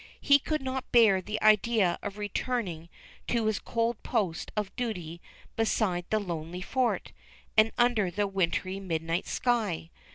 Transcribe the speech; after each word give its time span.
He 0.19 0.39
could 0.39 0.63
not 0.63 0.91
bear 0.91 1.21
the 1.21 1.39
idea 1.43 1.99
of 2.01 2.17
returning 2.17 2.89
to 3.27 3.45
his 3.45 3.59
cold 3.59 4.01
post 4.01 4.49
of 4.57 4.75
duty 4.75 5.21
beside 5.55 6.05
the 6.09 6.17
lonely 6.17 6.63
fort, 6.63 7.11
and 7.55 7.71
under 7.77 8.09
the 8.09 8.25
wintry 8.25 8.79
midnight 8.79 9.27
sky. 9.27 9.91